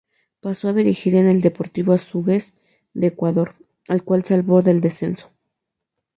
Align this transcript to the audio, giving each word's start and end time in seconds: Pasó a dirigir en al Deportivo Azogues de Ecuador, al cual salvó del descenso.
Pasó 0.39 0.69
a 0.69 0.73
dirigir 0.73 1.13
en 1.13 1.27
al 1.27 1.41
Deportivo 1.41 1.93
Azogues 1.93 2.53
de 2.95 3.05
Ecuador, 3.05 3.53
al 3.87 4.01
cual 4.03 4.25
salvó 4.25 4.63
del 4.63 4.81
descenso. 4.81 5.29